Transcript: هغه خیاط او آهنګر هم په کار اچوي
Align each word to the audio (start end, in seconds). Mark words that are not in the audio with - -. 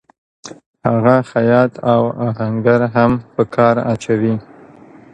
هغه 0.87 1.15
خیاط 1.31 1.73
او 1.93 2.03
آهنګر 2.29 2.81
هم 2.95 3.11
په 3.33 3.41
کار 3.55 3.75
اچوي 3.91 4.35